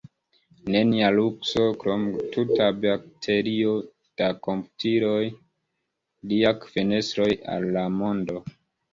Nenia 0.75 1.07
lukso, 1.15 1.65
krom 1.81 2.05
tuta 2.35 2.69
baterio 2.85 3.73
da 4.21 4.29
komputiloj– 4.47 5.27
liaj 6.31 6.55
fenestroj 6.71 7.29
al 7.57 7.69
la 7.77 7.85
mondo. 7.99 8.41